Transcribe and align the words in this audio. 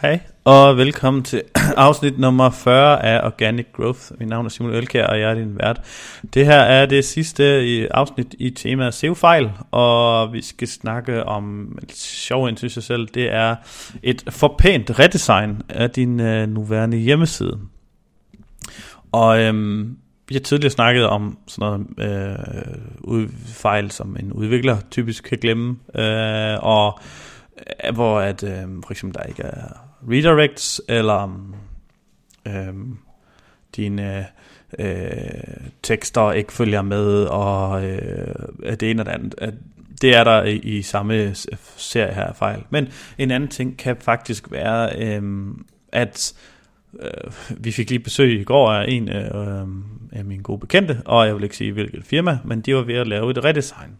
Hej, 0.00 0.20
og 0.44 0.76
velkommen 0.76 1.22
til 1.22 1.42
afsnit 1.76 2.18
nummer 2.18 2.50
40 2.50 3.04
af 3.04 3.26
Organic 3.26 3.66
Growth. 3.72 4.00
Mit 4.18 4.28
navn 4.28 4.46
er 4.46 4.50
Simon 4.50 4.72
Elkær, 4.72 5.06
og 5.06 5.20
jeg 5.20 5.30
er 5.30 5.34
din 5.34 5.58
vært. 5.58 5.80
Det 6.34 6.46
her 6.46 6.60
er 6.60 6.86
det 6.86 7.04
sidste 7.04 7.44
afsnit 7.90 8.34
i 8.38 8.50
temaet 8.50 8.94
SEO-fejl, 8.94 9.50
og 9.70 10.32
vi 10.32 10.42
skal 10.42 10.68
snakke 10.68 11.24
om 11.24 11.78
et 11.82 11.92
sjov 11.96 12.44
en, 12.44 12.56
synes 12.56 12.76
jeg 12.76 12.82
selv. 12.82 13.08
Det 13.14 13.32
er 13.32 13.56
et 14.02 14.24
forpænt 14.28 14.98
redesign 14.98 15.62
af 15.68 15.90
din 15.90 16.20
øh, 16.20 16.48
nuværende 16.48 16.96
hjemmeside. 16.96 17.58
Og 19.12 19.40
øhm, 19.40 19.96
vi 20.28 20.34
har 20.34 20.40
tidligere 20.40 20.70
snakket 20.70 21.06
om 21.06 21.38
sådan 21.46 21.86
noget 21.98 23.20
øh, 23.20 23.28
fejl, 23.46 23.90
som 23.90 24.16
en 24.20 24.32
udvikler 24.32 24.76
typisk 24.90 25.24
kan 25.24 25.38
glemme, 25.38 25.76
øh, 25.94 26.58
og 26.62 26.98
øh, 27.84 27.94
hvor 27.94 28.20
at 28.20 28.42
øh, 28.42 28.64
for 28.84 28.90
eksempel 28.90 29.18
der 29.18 29.28
ikke 29.28 29.42
er 29.42 29.89
redirects, 30.08 30.82
eller 30.88 31.50
øhm, 32.46 32.98
dine 33.76 34.26
øh, 34.78 35.66
tekster 35.82 36.32
ikke 36.32 36.52
følger 36.52 36.82
med, 36.82 37.24
og 37.24 37.84
øh, 37.84 38.34
det 38.62 38.82
ene 38.82 39.02
og 39.02 39.06
det 39.06 39.12
andet. 39.12 39.34
At 39.38 39.54
det 40.02 40.16
er 40.16 40.24
der 40.24 40.42
i, 40.42 40.56
i 40.56 40.82
samme 40.82 41.34
serie 41.76 42.14
her 42.14 42.32
fejl. 42.32 42.62
Men 42.70 42.88
en 43.18 43.30
anden 43.30 43.48
ting 43.48 43.78
kan 43.78 43.96
faktisk 43.96 44.50
være, 44.50 44.90
øh, 44.98 45.22
at 45.92 46.34
øh, 47.00 47.32
vi 47.50 47.72
fik 47.72 47.90
lige 47.90 47.98
besøg 47.98 48.40
i 48.40 48.44
går 48.44 48.72
af 48.72 48.84
en 48.88 49.08
øh, 49.08 49.24
øh, 49.24 49.66
af 50.12 50.24
mine 50.24 50.42
gode 50.42 50.58
bekendte, 50.58 51.02
og 51.04 51.26
jeg 51.26 51.34
vil 51.34 51.42
ikke 51.42 51.56
sige 51.56 51.72
hvilket 51.72 52.04
firma, 52.04 52.38
men 52.44 52.60
de 52.60 52.74
var 52.74 52.82
ved 52.82 52.94
at 52.94 53.08
lave 53.08 53.30
et 53.30 53.44
redesign. 53.44 53.90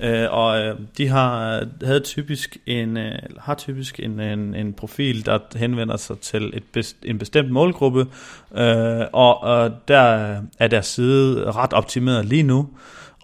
Øh, 0.00 0.26
og 0.30 0.60
øh, 0.60 0.78
de 0.98 1.08
har 1.08 1.60
øh, 1.60 1.66
havde 1.84 2.00
typisk 2.00 2.56
en 2.66 2.96
øh, 2.96 3.18
har 3.38 3.54
typisk 3.54 4.00
en, 4.00 4.20
øh, 4.20 4.32
en, 4.32 4.54
en 4.54 4.72
profil 4.72 5.26
der 5.26 5.38
henvender 5.56 5.96
sig 5.96 6.18
til 6.18 6.50
et 6.54 6.64
best, 6.72 6.96
en 7.04 7.18
bestemt 7.18 7.50
målgruppe, 7.50 8.06
øh, 8.54 9.00
og, 9.12 9.42
og 9.42 9.70
der 9.88 10.36
er 10.58 10.68
deres 10.68 10.86
side 10.86 11.50
ret 11.50 11.72
optimeret 11.72 12.24
lige 12.24 12.42
nu. 12.42 12.68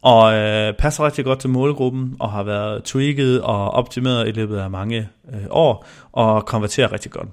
Og 0.02 0.34
øh, 0.34 0.72
passer 0.72 1.06
rigtig 1.06 1.24
godt 1.24 1.38
til 1.38 1.50
målgruppen, 1.50 2.16
og 2.18 2.32
har 2.32 2.42
været 2.42 2.84
tweaked 2.84 3.38
og 3.38 3.70
optimeret 3.70 4.28
i 4.28 4.30
løbet 4.30 4.58
af 4.58 4.70
mange 4.70 5.08
øh, 5.32 5.40
år, 5.50 5.86
og 6.12 6.46
konverterer 6.46 6.92
rigtig 6.92 7.10
godt 7.10 7.28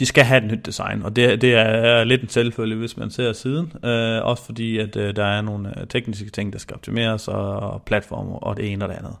de 0.00 0.06
skal 0.06 0.24
have 0.24 0.44
et 0.44 0.50
nyt 0.50 0.66
design, 0.66 1.02
og 1.02 1.16
det, 1.16 1.40
det 1.40 1.54
er 1.54 2.04
lidt 2.04 2.22
en 2.22 2.28
selvfølge, 2.28 2.76
hvis 2.76 2.96
man 2.96 3.10
ser 3.10 3.32
siden. 3.32 3.72
Øh, 3.84 4.24
også 4.24 4.44
fordi, 4.44 4.78
at 4.78 4.96
øh, 4.96 5.16
der 5.16 5.24
er 5.24 5.40
nogle 5.40 5.80
øh, 5.80 5.86
tekniske 5.86 6.30
ting, 6.30 6.52
der 6.52 6.58
skal 6.58 6.74
optimeres, 6.74 7.28
og, 7.28 7.60
og 7.60 7.82
platformer, 7.82 8.36
og 8.36 8.56
det 8.56 8.72
ene 8.72 8.84
og 8.84 8.88
det 8.88 8.96
andet. 8.96 9.16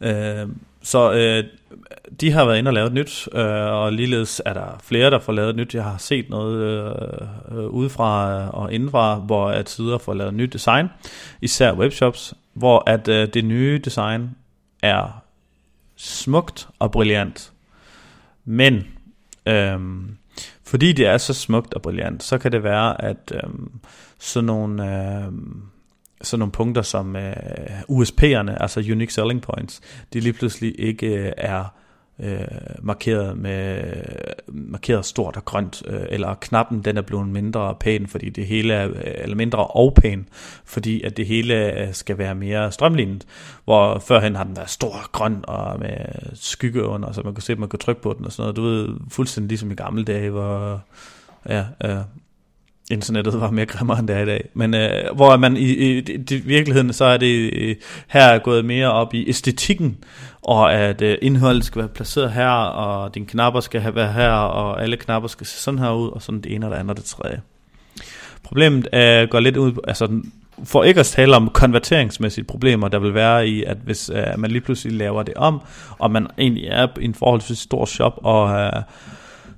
Øh, 0.00 0.48
så 0.82 1.12
øh, 1.12 1.44
de 2.20 2.32
har 2.32 2.44
været 2.44 2.58
inde 2.58 2.68
og 2.68 2.72
lavet 2.72 2.92
nyt, 2.92 3.28
øh, 3.32 3.72
og 3.72 3.92
ligeledes 3.92 4.42
er 4.46 4.52
der 4.52 4.80
flere, 4.82 5.10
der 5.10 5.18
får 5.18 5.32
lavet 5.32 5.56
nyt. 5.56 5.74
Jeg 5.74 5.84
har 5.84 5.98
set 5.98 6.30
noget 6.30 6.62
øh, 6.62 7.58
øh 7.58 7.66
udefra 7.66 8.48
og 8.48 8.72
indenfra, 8.72 9.18
hvor 9.18 9.50
at 9.50 9.70
sider 9.70 9.98
får 9.98 10.14
lavet 10.14 10.34
nyt 10.34 10.52
design, 10.52 10.88
især 11.40 11.72
webshops, 11.72 12.34
hvor 12.54 12.82
at 12.86 13.08
øh, 13.08 13.28
det 13.34 13.44
nye 13.44 13.80
design 13.84 14.30
er 14.82 15.22
smukt 15.96 16.68
og 16.78 16.92
brilliant. 16.92 17.52
Men 18.44 18.86
Øhm, 19.46 20.16
fordi 20.64 20.92
det 20.92 21.06
er 21.06 21.18
så 21.18 21.34
smukt 21.34 21.74
og 21.74 21.82
brilliant, 21.82 22.22
så 22.22 22.38
kan 22.38 22.52
det 22.52 22.62
være, 22.62 23.04
at 23.04 23.32
øhm, 23.44 23.70
sådan 24.18 24.46
nogle... 24.46 24.96
Øhm, 25.24 25.62
sådan 26.22 26.38
nogle 26.38 26.52
punkter 26.52 26.82
som 26.82 27.16
øh, 27.16 27.32
USP'erne, 27.90 28.62
altså 28.62 28.80
Unique 28.80 29.12
Selling 29.12 29.42
Points, 29.42 29.80
de 30.12 30.20
lige 30.20 30.32
pludselig 30.32 30.74
ikke 30.78 31.06
øh, 31.06 31.32
er 31.36 31.64
øh, 32.22 32.46
markeret 32.82 33.38
med 33.38 33.82
markeret 34.48 35.04
stort 35.04 35.36
og 35.36 35.44
grønt, 35.44 35.82
øh, 35.86 36.00
eller 36.08 36.34
knappen 36.34 36.84
den 36.84 36.96
er 36.96 37.02
blevet 37.02 37.28
mindre 37.28 37.74
pæn, 37.80 38.06
fordi 38.06 38.28
det 38.28 38.46
hele 38.46 38.74
er 38.74 38.88
eller 39.04 39.36
mindre 39.36 39.66
og 39.66 39.94
pæn, 39.94 40.28
fordi 40.64 41.02
at 41.02 41.16
det 41.16 41.26
hele 41.26 41.80
øh, 41.80 41.94
skal 41.94 42.18
være 42.18 42.34
mere 42.34 42.72
strømlignet, 42.72 43.26
hvor 43.64 43.98
førhen 43.98 44.36
har 44.36 44.44
den 44.44 44.56
været 44.56 44.70
stor 44.70 45.10
grøn 45.12 45.44
og 45.48 45.80
med 45.80 45.96
skygge 46.34 46.84
under, 46.84 47.12
så 47.12 47.22
man 47.22 47.34
kunne 47.34 47.42
se, 47.42 47.52
at 47.52 47.58
man 47.58 47.68
kunne 47.68 47.78
trykke 47.78 48.02
på 48.02 48.14
den 48.18 48.24
og 48.24 48.32
sådan 48.32 48.42
noget. 48.42 48.56
Du 48.56 48.62
ved, 48.62 48.96
fuldstændig 49.10 49.48
ligesom 49.48 49.70
i 49.70 49.74
gamle 49.74 50.04
dage, 50.04 50.30
hvor 50.30 50.80
ja, 51.48 51.64
øh, 51.84 51.96
internettet 52.90 53.40
var 53.40 53.50
mere 53.50 53.66
grimmere 53.66 53.98
end 53.98 54.08
det 54.08 54.16
er 54.16 54.20
i 54.20 54.26
dag. 54.26 54.48
Men 54.54 54.74
øh, 54.74 55.14
hvor 55.14 55.36
man 55.36 55.56
i, 55.56 55.64
i, 55.64 55.98
i 56.30 56.34
virkeligheden, 56.44 56.92
så 56.92 57.04
er 57.04 57.16
det 57.16 57.50
øh, 57.54 57.76
her 58.08 58.38
gået 58.38 58.64
mere 58.64 58.92
op 58.92 59.14
i 59.14 59.28
æstetikken, 59.28 59.98
og 60.42 60.74
at 60.74 61.02
øh, 61.02 61.18
indholdet 61.22 61.64
skal 61.64 61.78
være 61.78 61.88
placeret 61.88 62.32
her, 62.32 62.50
og 62.50 63.14
dine 63.14 63.26
knapper 63.26 63.60
skal 63.60 63.80
have, 63.80 63.94
være 63.94 64.12
her, 64.12 64.30
og 64.30 64.82
alle 64.82 64.96
knapper 64.96 65.28
skal 65.28 65.46
se 65.46 65.58
sådan 65.58 65.78
her 65.78 65.92
ud, 65.92 66.08
og 66.08 66.22
sådan 66.22 66.40
det 66.40 66.54
ene 66.54 66.66
og 66.66 66.70
det 66.70 66.78
andet 66.78 66.90
og 66.90 66.96
det 66.96 67.04
tredje. 67.04 67.40
Problemet 68.42 68.88
er, 68.92 69.26
går 69.26 69.40
lidt 69.40 69.56
ud, 69.56 69.72
altså 69.88 70.20
for 70.64 70.84
ikke 70.84 71.00
at 71.00 71.06
tale 71.06 71.36
om 71.36 71.48
konverteringsmæssige 71.48 72.44
problemer, 72.44 72.88
der 72.88 72.98
vil 72.98 73.14
være 73.14 73.48
i, 73.48 73.64
at 73.64 73.76
hvis 73.84 74.10
øh, 74.14 74.38
man 74.38 74.50
lige 74.50 74.60
pludselig 74.60 74.96
laver 74.96 75.22
det 75.22 75.34
om, 75.34 75.60
og 75.98 76.10
man 76.10 76.26
egentlig 76.38 76.66
er 76.66 76.86
i 77.00 77.04
en 77.04 77.14
forholdsvis 77.14 77.58
stor 77.58 77.84
shop, 77.84 78.18
og 78.22 78.60
øh, 78.60 78.82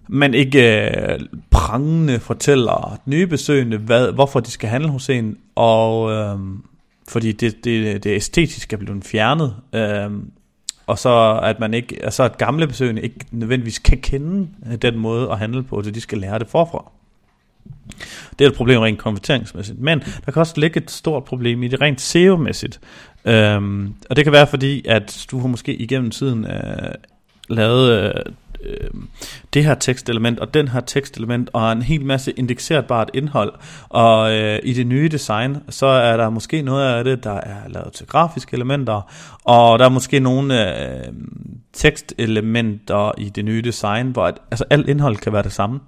man 0.09 0.35
ikke 0.35 0.91
øh, 0.91 1.21
prangende 1.51 2.21
fortæller 2.21 3.01
nye 3.07 3.27
besøgende, 3.27 3.77
hvad, 3.77 4.13
hvorfor 4.13 4.41
de 4.41 4.51
skal 4.51 4.69
handle 4.69 4.89
hos 4.89 5.09
en, 5.09 5.39
og 5.55 6.13
øh, 6.13 6.39
fordi 7.09 7.33
det, 7.33 7.65
det, 7.65 8.05
det 8.05 8.17
æstetiske 8.17 8.75
er 8.75 8.79
blevet 8.79 9.05
fjernet, 9.05 9.57
øh, 9.73 10.11
og 10.87 10.99
så 10.99 11.41
at 11.43 11.61
man 11.61 11.75
ikke, 11.75 12.05
altså 12.05 12.23
at 12.23 12.39
gamle 12.39 12.67
besøgende 12.67 13.03
ikke 13.03 13.25
nødvendigvis 13.31 13.79
kan 13.79 13.99
kende 13.99 14.49
øh, 14.67 14.77
den 14.77 14.99
måde 14.99 15.31
at 15.31 15.39
handle 15.39 15.63
på, 15.63 15.83
så 15.83 15.91
de 15.91 16.01
skal 16.01 16.19
lære 16.19 16.39
det 16.39 16.49
forfra. 16.49 16.91
Det 18.39 18.45
er 18.45 18.49
et 18.49 18.57
problem 18.57 18.81
rent 18.81 18.99
konverteringsmæssigt. 18.99 19.81
Men 19.81 20.01
der 20.01 20.33
kan 20.33 20.41
også 20.41 20.55
ligge 20.57 20.81
et 20.81 20.91
stort 20.91 21.25
problem 21.25 21.63
i 21.63 21.69
det 21.69 21.81
rent 21.81 22.01
SEO-mæssigt. 22.01 22.81
Øhm, 23.25 23.95
og 24.11 24.17
det 24.17 24.25
kan 24.25 24.33
være 24.33 24.47
fordi, 24.47 24.85
at 24.89 25.27
du 25.31 25.39
har 25.39 25.49
måske 25.49 25.75
igennem 25.75 26.11
tiden 26.11 26.47
øh, 26.47 26.95
lavet 27.49 27.91
øh, 27.91 28.13
øh, 28.65 28.91
det 29.55 29.65
her 29.65 29.75
tekstelement 29.75 30.41
og 30.41 30.55
den 30.55 30.69
her 30.69 30.81
tekstelement 30.81 31.51
og 31.53 31.73
en 31.73 31.83
hel 31.83 32.05
masse 32.05 32.33
indekserbart 32.33 33.11
indhold. 33.15 33.53
Og 33.89 34.33
øh, 34.33 34.59
i 34.63 34.73
det 34.73 34.87
nye 34.87 35.09
design, 35.09 35.57
så 35.69 35.87
er 35.87 36.17
der 36.17 36.31
måske 36.31 36.63
noget 36.63 36.95
af 36.95 37.05
det, 37.05 37.25
der 37.25 37.41
er 37.41 37.69
lavet 37.69 37.93
til 37.93 38.07
grafiske 38.07 38.55
elementer, 38.55 39.13
og 39.45 39.79
der 39.79 39.85
er 39.85 39.89
måske 39.89 40.21
nogle 40.21 40.79
øh, 40.79 41.13
tekstelementer 41.73 43.13
i 43.19 43.29
det 43.29 43.45
nye 43.45 43.63
design, 43.63 44.11
hvor 44.11 44.27
at, 44.27 44.39
altså 44.51 44.65
alt 44.71 44.89
indhold 44.89 45.17
kan 45.17 45.33
være 45.33 45.43
det 45.43 45.53
samme. 45.53 45.81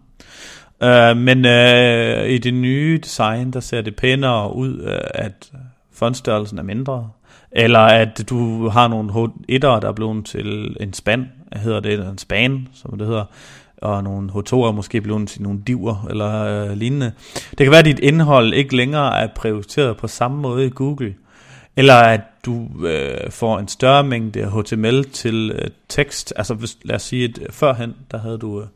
Øh, 0.83 1.17
men 1.17 1.47
øh, 1.47 2.29
i 2.29 2.39
det 2.39 2.55
nye 2.55 3.01
design, 3.03 3.51
der 3.51 3.61
ser 3.61 3.81
det 3.81 3.97
pænere 3.97 4.57
ud, 4.57 4.83
øh, 4.83 5.01
at 5.15 5.53
fondstørrelsen 5.95 6.59
er 6.59 6.63
mindre, 6.63 7.11
eller 7.53 7.79
at 7.79 8.25
du 8.29 8.69
har 8.69 8.89
nogle 8.89 9.13
H1'ere, 9.13 9.81
der 9.81 9.89
er 9.89 9.93
blevet 9.93 10.27
til 10.27 10.77
en 10.81 10.93
span, 10.93 11.29
hedder 11.57 11.81
det, 11.81 11.93
eller 11.93 12.11
en 12.11 12.19
span, 12.19 12.69
som 12.75 12.99
det 12.99 13.07
hedder, 13.07 13.25
og 13.77 14.05
nogle 14.05 14.31
H2'er 14.31 14.73
måske 14.73 15.01
blevet 15.01 15.29
til 15.29 15.43
nogle 15.43 15.61
diver 15.67 16.07
eller 16.11 16.45
øh, 16.45 16.77
lignende. 16.77 17.13
Det 17.51 17.59
kan 17.59 17.71
være, 17.71 17.79
at 17.79 17.85
dit 17.85 17.99
indhold 17.99 18.55
ikke 18.55 18.77
længere 18.77 19.23
er 19.23 19.29
prioriteret 19.35 19.97
på 19.97 20.09
samme 20.09 20.41
måde 20.41 20.67
i 20.67 20.71
Google, 20.71 21.15
eller 21.77 21.95
at 21.95 22.21
du 22.47 22.69
øh, 22.87 23.31
får 23.31 23.59
en 23.59 23.69
større 23.69 24.05
mængde 24.05 24.51
HTML 24.51 25.05
til 25.05 25.53
øh, 25.55 25.71
tekst. 25.89 26.33
Altså 26.37 26.55
hvis, 26.55 26.77
lad 26.85 26.97
os 26.97 27.03
sige, 27.03 27.25
at 27.25 27.39
øh, 27.43 27.47
førhen, 27.51 27.95
der 28.11 28.19
havde 28.19 28.39
du... 28.39 28.61
Øh, 28.61 28.67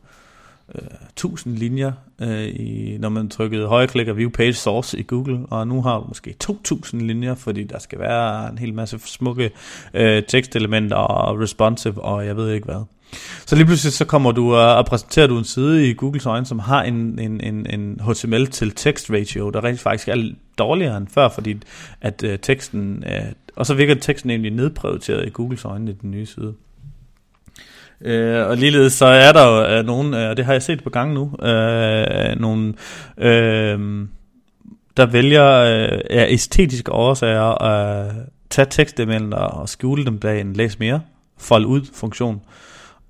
øh, 0.75 0.81
1000 1.09 1.55
linjer, 1.55 1.91
øh, 2.21 2.47
i, 2.47 2.97
når 2.99 3.09
man 3.09 3.29
trykkede 3.29 3.67
højreklik 3.67 4.07
og 4.07 4.17
view 4.17 4.29
page 4.29 4.53
source 4.53 4.99
i 4.99 5.03
Google, 5.03 5.39
og 5.49 5.67
nu 5.67 5.81
har 5.81 5.99
du 5.99 6.05
måske 6.07 6.35
2000 6.39 7.01
linjer, 7.01 7.35
fordi 7.35 7.63
der 7.63 7.79
skal 7.79 7.99
være 7.99 8.51
en 8.51 8.57
hel 8.57 8.73
masse 8.73 8.99
smukke 9.05 9.51
øh, 9.93 10.23
tekstelementer 10.27 10.95
og 10.95 11.39
responsive, 11.39 12.03
og 12.03 12.25
jeg 12.25 12.37
ved 12.37 12.51
ikke 12.51 12.65
hvad. 12.65 12.83
Så 13.45 13.55
lige 13.55 13.65
pludselig 13.65 13.93
så 13.93 14.05
kommer 14.05 14.31
du 14.31 14.55
øh, 14.55 14.77
og 14.77 14.85
præsenterer 14.85 15.27
du 15.27 15.37
en 15.37 15.43
side 15.43 15.89
i 15.89 15.93
Googles 15.93 16.25
øjne, 16.25 16.45
som 16.45 16.59
har 16.59 16.83
en, 16.83 17.19
en, 17.19 17.41
en, 17.41 17.65
en 17.69 18.01
HTML 18.03 18.47
til 18.47 18.71
text 18.71 19.11
ratio, 19.11 19.49
der 19.49 19.63
rent 19.63 19.79
faktisk 19.79 20.07
er 20.07 20.31
dårligere 20.57 20.97
end 20.97 21.07
før, 21.07 21.29
fordi 21.29 21.57
at 22.01 22.23
øh, 22.23 22.39
teksten, 22.39 23.03
øh, 23.07 23.31
og 23.55 23.65
så 23.65 23.73
virker 23.73 23.95
teksten 23.95 24.29
egentlig 24.29 24.51
nedprioriteret 24.51 25.27
i 25.27 25.29
Googles 25.29 25.65
øjne 25.65 25.91
i 25.91 25.93
den 26.01 26.11
nye 26.11 26.25
side. 26.25 26.53
Øh, 28.01 28.47
og 28.47 28.57
ligeledes 28.57 28.93
så 28.93 29.05
er 29.05 29.31
der 29.31 29.47
jo 29.47 29.77
øh, 29.77 29.85
nogen, 29.85 30.13
øh, 30.13 30.37
det 30.37 30.45
har 30.45 30.53
jeg 30.53 30.63
set 30.63 30.83
på 30.83 30.89
gang 30.89 31.13
nu, 31.13 31.35
øh, 31.45 32.39
nogle, 32.39 32.73
øh, 33.17 34.07
der 34.97 35.05
vælger 35.05 35.47
øh, 35.47 35.99
af 36.09 36.27
æstetiske 36.29 36.91
årsager 36.91 37.61
at 37.63 38.07
øh, 38.07 38.13
tage 38.49 38.67
tekstelementer 38.69 39.37
og 39.37 39.69
skjule 39.69 40.05
dem 40.05 40.19
bag 40.19 40.41
en 40.41 40.53
læs 40.53 40.79
mere, 40.79 41.01
fold 41.37 41.65
ud 41.65 41.81
funktion. 41.93 42.41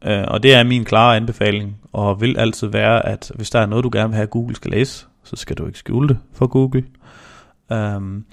Øh, 0.06 0.24
og 0.28 0.44
det 0.44 0.54
er 0.54 0.64
min 0.64 0.86
klare 0.86 1.16
anbefaling, 1.16 1.78
og 1.94 2.22
vil 2.22 2.40
altid 2.40 2.68
være, 2.68 3.06
at 3.06 3.32
hvis 3.36 3.50
der 3.50 3.60
er 3.60 3.66
noget, 3.66 3.84
du 3.84 3.90
gerne 3.94 4.10
vil 4.10 4.16
have, 4.16 4.24
at 4.24 4.30
Google 4.30 4.56
skal 4.56 4.72
læse, 4.72 5.06
så 5.24 5.36
skal 5.36 5.56
du 5.56 5.66
ikke 5.66 5.80
skjule 5.80 6.08
det 6.08 6.18
for 6.34 6.48
Google. 6.48 6.84
Um, 7.70 8.26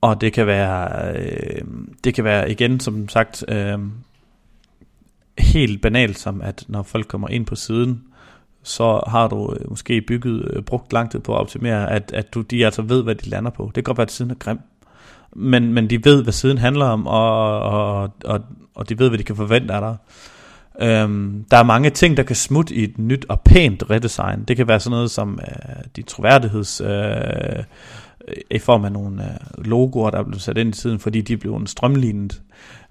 og 0.00 0.20
det 0.20 0.32
kan 0.32 0.46
være, 0.46 1.12
øh, 1.16 1.62
det 2.04 2.14
kan 2.14 2.24
være 2.24 2.50
igen, 2.50 2.80
som 2.80 3.08
sagt, 3.08 3.44
øh, 3.48 3.78
helt 5.38 5.82
banalt 5.82 6.18
som, 6.18 6.42
at 6.42 6.64
når 6.68 6.82
folk 6.82 7.08
kommer 7.08 7.28
ind 7.28 7.46
på 7.46 7.54
siden, 7.54 8.02
så 8.62 9.00
har 9.06 9.28
du 9.28 9.52
øh, 9.52 9.70
måske 9.70 10.00
bygget, 10.00 10.50
øh, 10.52 10.62
brugt 10.62 10.92
lang 10.92 11.10
tid 11.10 11.20
på 11.20 11.34
at 11.34 11.40
optimere, 11.40 11.90
at, 11.90 12.10
at 12.14 12.34
du, 12.34 12.40
de 12.40 12.64
altså 12.64 12.82
ved, 12.82 13.02
hvad 13.02 13.14
de 13.14 13.28
lander 13.28 13.50
på. 13.50 13.64
Det 13.66 13.74
kan 13.74 13.82
godt 13.82 13.98
være, 13.98 14.06
at 14.06 14.12
siden 14.12 14.30
er 14.30 14.34
grim, 14.34 14.58
men, 15.36 15.72
men 15.72 15.90
de 15.90 16.04
ved, 16.04 16.22
hvad 16.22 16.32
siden 16.32 16.58
handler 16.58 16.86
om, 16.86 17.06
og, 17.06 17.60
og, 17.60 18.10
og, 18.24 18.40
og 18.74 18.88
de 18.88 18.98
ved, 18.98 19.08
hvad 19.08 19.18
de 19.18 19.24
kan 19.24 19.36
forvente 19.36 19.74
af 19.74 19.80
dig. 19.80 19.96
Øhm, 20.88 21.44
der 21.50 21.56
er 21.56 21.62
mange 21.62 21.90
ting, 21.90 22.16
der 22.16 22.22
kan 22.22 22.36
smutte 22.36 22.74
i 22.74 22.84
et 22.84 22.98
nyt 22.98 23.26
og 23.28 23.40
pænt 23.40 23.90
redesign. 23.90 24.44
Det 24.44 24.56
kan 24.56 24.68
være 24.68 24.80
sådan 24.80 24.94
noget 24.94 25.10
som 25.10 25.40
øh, 25.42 25.84
de 25.96 26.02
troværdigheds... 26.02 26.80
Øh, 26.80 27.64
i 28.50 28.58
form 28.58 28.84
af 28.84 28.92
nogle 28.92 29.24
øh, 29.24 29.64
logoer, 29.64 30.10
der 30.10 30.22
blev 30.22 30.38
sat 30.38 30.58
ind 30.58 30.68
i 30.68 30.78
tiden, 30.78 30.98
fordi 30.98 31.20
de 31.20 31.36
blev 31.36 31.56
en 31.56 31.66
strømlignet. 31.66 32.42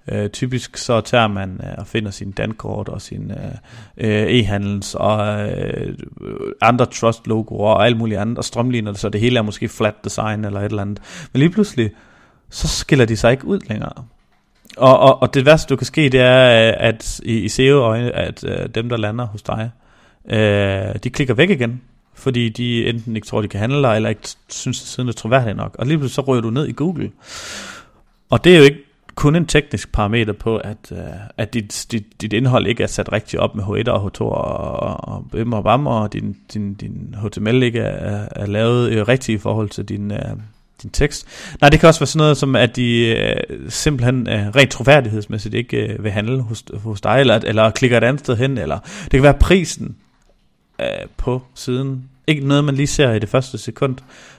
Øh, 0.08 0.30
typisk 0.30 0.76
så 0.76 1.00
tager 1.00 1.28
man 1.28 1.60
øh, 1.64 1.74
og 1.78 1.86
finder 1.86 2.10
sin 2.10 2.30
dankort 2.30 2.88
og 2.88 3.02
sin 3.02 3.30
øh, 3.30 3.54
øh 3.96 4.40
e-handels 4.40 4.94
og 4.94 5.48
øh, 5.50 5.94
andre 6.62 6.86
trust 6.86 7.26
logoer 7.26 7.74
og 7.74 7.86
alt 7.86 7.96
muligt 7.96 8.20
andet 8.20 8.38
og 8.38 8.44
strømligner 8.44 8.90
det, 8.90 9.00
så 9.00 9.08
det 9.08 9.20
hele 9.20 9.38
er 9.38 9.42
måske 9.42 9.68
flat 9.68 10.04
design 10.04 10.44
eller 10.44 10.60
et 10.60 10.64
eller 10.64 10.82
andet. 10.82 11.28
Men 11.32 11.40
lige 11.40 11.50
pludselig, 11.50 11.90
så 12.50 12.68
skiller 12.68 13.04
de 13.04 13.16
sig 13.16 13.32
ikke 13.32 13.44
ud 13.44 13.60
længere. 13.68 14.04
Og, 14.76 14.98
og, 14.98 15.22
og 15.22 15.34
det 15.34 15.46
værste, 15.46 15.68
du 15.68 15.76
kan 15.76 15.86
ske, 15.86 16.08
det 16.08 16.20
er, 16.20 16.72
at 16.72 17.20
i, 17.24 17.38
i 17.38 17.48
SEO-øjne, 17.48 18.12
at 18.12 18.44
øh, 18.44 18.68
dem, 18.74 18.88
der 18.88 18.96
lander 18.96 19.26
hos 19.26 19.42
dig, 19.42 19.70
øh, 20.30 20.94
de 21.04 21.10
klikker 21.10 21.34
væk 21.34 21.50
igen, 21.50 21.80
fordi 22.14 22.48
de 22.48 22.86
enten 22.86 23.16
ikke 23.16 23.26
tror, 23.26 23.42
de 23.42 23.48
kan 23.48 23.60
handle 23.60 23.82
dig, 23.82 23.96
eller 23.96 24.08
ikke 24.08 24.28
synes, 24.48 24.82
at 24.82 24.86
siden 24.86 25.08
er 25.08 25.12
troværdig 25.12 25.54
nok. 25.54 25.76
Og 25.78 25.86
lige 25.86 25.98
pludselig 25.98 26.14
så 26.14 26.20
ryger 26.20 26.42
du 26.42 26.50
ned 26.50 26.68
i 26.68 26.72
Google. 26.72 27.10
Og 28.30 28.44
det 28.44 28.54
er 28.54 28.58
jo 28.58 28.64
ikke 28.64 28.84
kun 29.14 29.36
en 29.36 29.46
teknisk 29.46 29.92
parameter 29.92 30.32
på, 30.32 30.56
at, 30.56 30.76
uh, 30.90 30.98
at 31.38 31.54
dit, 31.54 31.86
dit, 31.92 32.04
dit 32.20 32.32
indhold 32.32 32.66
ikke 32.66 32.82
er 32.82 32.86
sat 32.86 33.12
rigtigt 33.12 33.40
op 33.40 33.54
med 33.54 33.64
H1 33.64 33.90
og 33.90 34.06
H2 34.06 34.20
og, 34.20 35.08
og 35.08 35.26
BIM 35.32 35.52
og 35.52 35.64
BAM, 35.64 35.86
og 35.86 36.12
din, 36.12 36.36
din, 36.54 36.74
din 36.74 37.14
HTML 37.22 37.62
ikke 37.62 37.80
er, 37.80 38.28
er 38.30 38.46
lavet 38.46 39.00
uh, 39.00 39.08
rigtigt 39.08 39.38
i 39.38 39.42
forhold 39.42 39.68
til 39.68 39.84
din, 39.84 40.10
uh, 40.10 40.18
din 40.82 40.90
tekst. 40.90 41.26
Nej, 41.60 41.70
det 41.70 41.80
kan 41.80 41.88
også 41.88 42.00
være 42.00 42.06
sådan 42.06 42.18
noget 42.18 42.36
som, 42.36 42.56
at 42.56 42.76
de 42.76 43.16
uh, 43.50 43.56
simpelthen 43.68 44.20
uh, 44.20 44.56
rent 44.56 44.70
troværdighedsmæssigt 44.70 45.54
ikke 45.54 45.94
uh, 45.98 46.04
vil 46.04 46.12
handle 46.12 46.40
hos, 46.40 46.64
hos 46.74 47.00
dig, 47.00 47.20
eller, 47.20 47.34
eller 47.34 47.70
klikker 47.70 47.96
et 47.96 48.04
andet 48.04 48.20
sted 48.20 48.36
hen, 48.36 48.58
eller 48.58 48.78
det 49.02 49.10
kan 49.10 49.22
være 49.22 49.34
prisen 49.34 49.96
øh, 50.80 50.86
på 51.16 51.42
siden. 51.54 52.10
Ikke 52.26 52.46
noget, 52.46 52.64
man 52.64 52.74
lige 52.74 52.86
ser 52.86 53.12
i 53.12 53.18
det 53.18 53.28
første 53.28 53.58
sekund, 53.58 53.96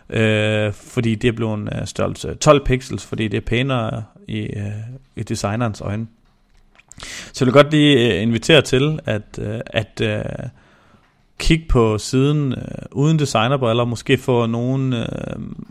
øh, 0.10 0.74
fordi 0.74 1.16
det 1.16 1.28
er 1.28 1.32
blevet 1.32 1.54
en 1.54 1.70
øh, 1.80 1.88
størrelse 1.88 2.36
12 2.36 2.66
pixels, 2.66 3.06
fordi 3.06 3.28
det 3.28 3.38
er 3.38 3.42
pænere 3.42 4.04
i, 4.28 4.40
øh, 4.40 4.72
i 5.16 5.24
designerens 5.24 5.82
øjne. 5.82 6.08
Så 7.34 7.46
jeg 7.46 7.46
vil 7.46 7.54
godt 7.54 7.72
lige 7.72 8.16
øh, 8.16 8.22
invitere 8.22 8.62
til 8.62 9.00
at, 9.06 9.40
øh, 9.42 9.60
at 9.66 10.02
øh, 10.02 10.24
kigge 11.40 11.66
på 11.70 11.98
siden 11.98 12.52
øh, 12.52 12.58
uden 12.92 13.20
designerbriller, 13.20 13.86
måske 13.86 14.18
få 14.18 14.46
nogle 14.46 15.00
øh, 15.00 15.06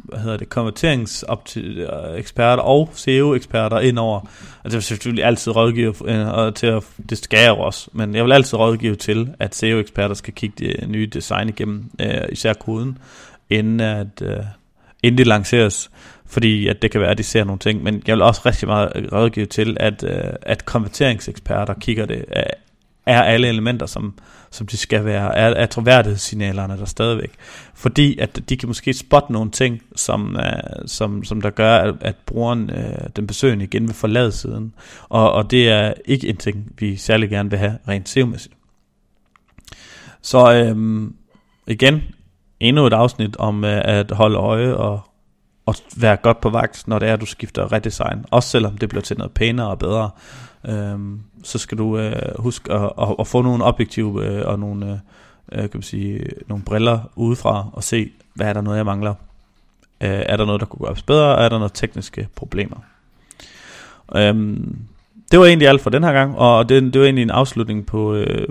hvad 0.04 0.18
hedder 0.18 0.36
det, 0.36 0.48
konverteringseksperter 0.48 2.62
og 2.62 2.90
SEO-eksperter 2.94 3.80
ind 3.80 3.98
over. 3.98 4.20
Altså 4.20 4.30
jeg 4.64 4.72
vil 4.72 4.82
selvfølgelig 4.82 5.24
altid 5.24 5.56
rådgive, 5.56 5.94
øh, 6.04 6.28
og 6.28 6.54
til 6.54 6.66
at, 6.66 6.84
det 7.10 7.18
skal 7.18 7.42
jeg 7.42 7.52
også, 7.52 7.88
men 7.92 8.14
jeg 8.14 8.24
vil 8.24 8.32
altid 8.32 8.58
rådgive 8.58 8.94
til, 8.94 9.34
at 9.38 9.54
SEO-eksperter 9.54 10.14
skal 10.14 10.34
kigge 10.34 10.66
det 10.66 10.88
nye 10.88 11.06
design 11.06 11.48
igennem, 11.48 11.90
øh, 12.00 12.22
især 12.32 12.52
koden, 12.52 12.98
inden, 13.50 13.80
at, 13.80 14.22
øh, 14.22 14.38
inden 15.02 15.18
det 15.18 15.26
lanceres, 15.26 15.90
fordi 16.26 16.68
at 16.68 16.82
det 16.82 16.90
kan 16.90 17.00
være, 17.00 17.10
at 17.10 17.18
de 17.18 17.22
ser 17.22 17.44
nogle 17.44 17.58
ting, 17.58 17.82
men 17.82 18.02
jeg 18.06 18.14
vil 18.14 18.22
også 18.22 18.40
rigtig 18.46 18.68
meget 18.68 19.12
rådgive 19.12 19.46
til, 19.46 19.76
at, 19.80 20.04
øh, 20.04 20.32
at 20.42 20.64
konverteringseksperter 20.64 21.74
kigger 21.74 22.06
det, 22.06 22.24
øh, 22.36 22.42
er 23.06 23.22
alle 23.22 23.48
elementer, 23.48 23.86
som, 23.86 24.18
som 24.50 24.66
de 24.66 24.76
skal 24.76 25.04
være, 25.04 25.36
er, 25.36 25.48
er 25.48 25.66
troværdighedssignalerne 25.66 26.76
der 26.78 26.84
stadigvæk. 26.84 27.32
Fordi 27.74 28.18
at 28.18 28.40
de 28.48 28.56
kan 28.56 28.68
måske 28.68 28.92
spotte 28.92 29.32
nogle 29.32 29.50
ting, 29.50 29.82
som, 29.96 30.36
uh, 30.36 30.86
som, 30.86 31.24
som 31.24 31.40
der 31.40 31.50
gør, 31.50 31.76
at, 31.76 31.94
at 32.00 32.16
brugeren, 32.26 32.70
uh, 32.70 33.06
den 33.16 33.26
besøgende 33.26 33.64
igen 33.64 33.86
vil 33.86 33.94
forlade 33.94 34.32
siden. 34.32 34.74
Og, 35.08 35.32
og 35.32 35.50
det 35.50 35.68
er 35.68 35.92
ikke 36.04 36.28
en 36.28 36.36
ting, 36.36 36.72
vi 36.78 36.96
særlig 36.96 37.30
gerne 37.30 37.50
vil 37.50 37.58
have 37.58 37.78
rent 37.88 38.08
SEO-mæssigt. 38.08 38.54
Så 40.22 40.54
øhm, 40.54 41.14
igen, 41.66 42.02
endnu 42.60 42.86
et 42.86 42.92
afsnit 42.92 43.36
om 43.36 43.64
øh, 43.64 43.80
at 43.84 44.10
holde 44.10 44.36
øje 44.36 44.74
og, 44.74 45.00
og 45.66 45.74
være 45.96 46.16
godt 46.16 46.40
på 46.40 46.50
vagt, 46.50 46.88
når 46.88 46.98
det 46.98 47.08
er, 47.08 47.12
at 47.12 47.20
du 47.20 47.26
skifter 47.26 47.72
redesign. 47.72 48.24
Også 48.30 48.48
selvom 48.48 48.78
det 48.78 48.88
bliver 48.88 49.02
til 49.02 49.18
noget 49.18 49.32
pænere 49.32 49.68
og 49.68 49.78
bedre. 49.78 50.10
Øhm, 50.68 51.20
så 51.42 51.58
skal 51.58 51.78
du 51.78 51.98
øh, 51.98 52.38
huske 52.38 52.72
at, 52.72 52.92
at, 53.00 53.14
at 53.18 53.26
få 53.26 53.42
nogle 53.42 53.64
objektive 53.64 54.26
øh, 54.26 54.46
og 54.46 54.58
nogle, 54.58 54.86
øh, 54.86 54.98
øh, 55.52 55.60
kan 55.60 55.70
man 55.74 55.82
sige, 55.82 56.26
nogle 56.48 56.64
briller 56.64 57.00
udefra 57.16 57.66
og 57.72 57.84
se, 57.84 58.10
hvad 58.34 58.46
er 58.46 58.52
der 58.52 58.60
noget, 58.60 58.76
jeg 58.76 58.86
mangler. 58.86 59.14
Øh, 60.00 60.22
er 60.26 60.36
der 60.36 60.44
noget, 60.44 60.60
der 60.60 60.66
kunne 60.66 60.86
gøres 60.86 61.02
bedre? 61.02 61.44
Er 61.44 61.48
der 61.48 61.58
noget 61.58 61.72
tekniske 61.74 62.28
problemer? 62.36 62.76
Øhm, 64.16 64.78
det 65.30 65.38
var 65.38 65.46
egentlig 65.46 65.68
alt 65.68 65.80
for 65.80 65.90
den 65.90 66.04
her 66.04 66.12
gang, 66.12 66.38
og 66.38 66.68
det, 66.68 66.82
det 66.82 67.00
var 67.00 67.04
egentlig 67.04 67.22
en 67.22 67.30
afslutning 67.30 67.86
på... 67.86 68.14
Øh, 68.14 68.48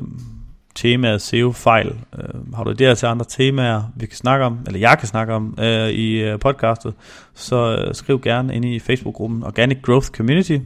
temaet 0.76 1.22
SEO-fejl. 1.22 1.96
Øh, 2.18 2.54
har 2.56 2.64
du 2.64 2.72
idéer 2.72 2.94
til 2.94 3.06
andre 3.06 3.26
temaer, 3.30 3.84
vi 3.96 4.06
kan 4.06 4.16
snakke 4.16 4.46
om, 4.46 4.60
eller 4.68 4.80
jeg 4.80 4.98
kan 5.00 5.08
snakke 5.08 5.34
om 5.34 5.58
øh, 5.60 5.90
i 5.90 6.14
øh, 6.14 6.40
podcastet, 6.40 6.94
så 7.34 7.78
øh, 7.78 7.96
skriv 7.96 8.22
gerne 8.22 8.56
ind 8.56 8.66
i 8.66 8.80
Facebook-gruppen 8.80 9.44
Organic 9.44 9.78
Growth 9.82 10.08
Community. 10.08 10.58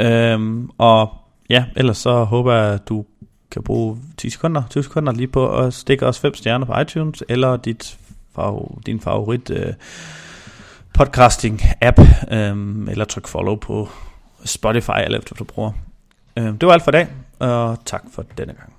Øhm, 0.00 0.70
og 0.78 1.12
ja, 1.50 1.64
ellers 1.76 1.98
så 1.98 2.24
håber 2.24 2.54
jeg, 2.54 2.74
at 2.74 2.88
du 2.88 3.04
kan 3.50 3.62
bruge 3.62 3.98
10 4.16 4.30
sekunder, 4.30 4.62
20 4.70 4.82
sekunder 4.82 5.12
lige 5.12 5.28
på 5.28 5.58
at 5.58 5.74
stikke 5.74 6.06
os 6.06 6.18
5 6.18 6.34
stjerner 6.34 6.66
på 6.66 6.80
iTunes, 6.80 7.24
eller 7.28 7.56
dit, 7.56 7.98
din 8.86 9.00
favorit 9.00 9.50
øh, 9.50 9.72
podcasting 10.94 11.60
app, 11.80 12.00
øh, 12.30 12.56
eller 12.90 13.04
tryk 13.04 13.26
follow 13.26 13.54
på 13.54 13.88
Spotify, 14.44 15.00
eller 15.04 15.18
efter 15.18 15.34
du 15.34 15.44
bruger. 15.44 15.72
Øh, 16.36 16.44
det 16.44 16.66
var 16.66 16.72
alt 16.72 16.84
for 16.84 16.90
i 16.90 16.92
dag 16.92 17.08
og 17.38 17.84
tak 17.84 18.04
for 18.10 18.26
denne 18.38 18.54
gang. 18.54 18.73